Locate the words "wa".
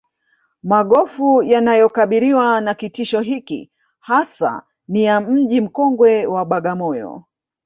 6.25-6.45